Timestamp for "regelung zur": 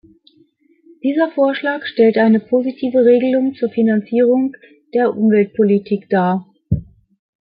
3.05-3.69